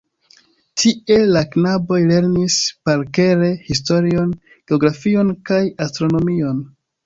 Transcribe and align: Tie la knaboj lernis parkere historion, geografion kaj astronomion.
Tie 0.83 1.17
la 1.35 1.43
knaboj 1.55 1.99
lernis 2.13 2.57
parkere 2.89 3.53
historion, 3.69 4.35
geografion 4.73 5.33
kaj 5.51 5.65
astronomion. 5.89 6.69